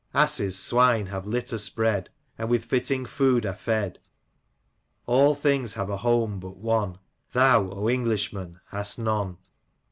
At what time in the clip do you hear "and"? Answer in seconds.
2.35-2.49